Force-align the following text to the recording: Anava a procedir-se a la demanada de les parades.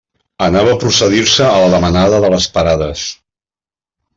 Anava 0.45 0.71
a 0.77 0.77
procedir-se 0.83 1.45
a 1.49 1.59
la 1.65 1.69
demanada 1.75 2.23
de 2.25 2.33
les 2.37 2.49
parades. 2.59 3.05